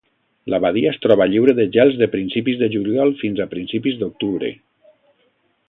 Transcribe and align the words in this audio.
La 0.51 0.59
badia 0.61 0.93
es 0.93 0.97
troba 1.03 1.27
lliure 1.33 1.53
de 1.59 1.65
gels 1.75 1.99
de 1.99 2.07
principis 2.15 2.57
de 2.63 2.71
juliol 2.77 3.13
fins 3.21 3.43
a 3.45 3.49
principis 3.53 4.01
d'octubre. 4.01 4.51